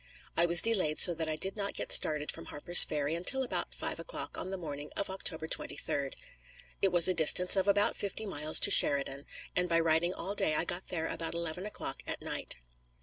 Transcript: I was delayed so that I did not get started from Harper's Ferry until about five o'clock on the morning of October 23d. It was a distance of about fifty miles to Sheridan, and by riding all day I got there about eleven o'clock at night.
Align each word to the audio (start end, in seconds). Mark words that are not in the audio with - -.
I 0.35 0.47
was 0.47 0.63
delayed 0.63 0.97
so 0.99 1.13
that 1.13 1.29
I 1.29 1.35
did 1.35 1.55
not 1.55 1.75
get 1.75 1.91
started 1.91 2.31
from 2.31 2.45
Harper's 2.45 2.83
Ferry 2.83 3.13
until 3.13 3.43
about 3.43 3.75
five 3.75 3.99
o'clock 3.99 4.35
on 4.35 4.49
the 4.49 4.57
morning 4.57 4.89
of 4.97 5.11
October 5.11 5.47
23d. 5.47 6.15
It 6.81 6.91
was 6.91 7.07
a 7.07 7.13
distance 7.13 7.55
of 7.55 7.67
about 7.67 7.95
fifty 7.95 8.25
miles 8.25 8.59
to 8.61 8.71
Sheridan, 8.71 9.27
and 9.55 9.69
by 9.69 9.79
riding 9.79 10.15
all 10.15 10.33
day 10.33 10.55
I 10.55 10.65
got 10.65 10.87
there 10.87 11.05
about 11.05 11.35
eleven 11.35 11.67
o'clock 11.67 12.01
at 12.07 12.19
night. 12.19 12.55